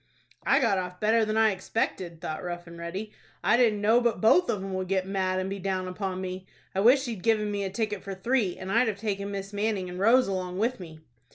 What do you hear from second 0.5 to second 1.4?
got off better than